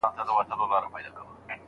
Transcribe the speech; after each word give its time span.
زه 0.03 0.07
تر 0.11 0.21
هغه 0.23 0.33
وخته 0.35 0.55
پوري 0.59 0.69
دغه 0.69 0.79
ډالۍ 0.81 1.09
نه 1.15 1.21
منم. 1.27 1.59